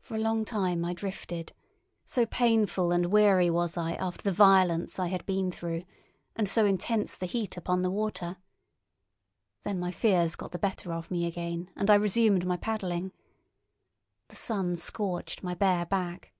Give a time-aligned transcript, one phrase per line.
[0.00, 1.54] For a long time I drifted,
[2.04, 5.84] so painful and weary was I after the violence I had been through,
[6.36, 8.36] and so intense the heat upon the water.
[9.64, 13.10] Then my fears got the better of me again, and I resumed my paddling.
[14.28, 16.34] The sun scorched my bare back.